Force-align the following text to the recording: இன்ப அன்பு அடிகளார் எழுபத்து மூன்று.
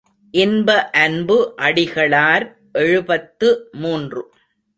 இன்ப 0.33 0.89
அன்பு 0.91 1.37
அடிகளார் 1.57 2.45
எழுபத்து 2.71 3.69
மூன்று. 3.71 4.23